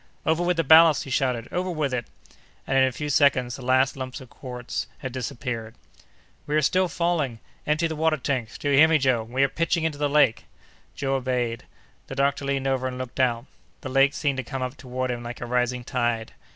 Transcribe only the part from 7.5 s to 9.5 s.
Empty the water tanks! Do you hear me, Joe? We are